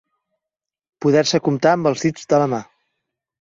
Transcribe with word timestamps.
Poder-se 1.05 1.41
comptar 1.49 1.75
amb 1.77 1.91
els 1.91 2.07
dits 2.07 2.27
de 2.33 2.41
la 2.45 2.49
mà. 2.55 2.63